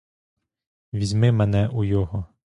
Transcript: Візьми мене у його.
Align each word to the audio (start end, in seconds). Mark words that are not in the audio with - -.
Візьми 0.93 1.31
мене 1.31 1.67
у 1.67 1.83
його. 1.83 2.25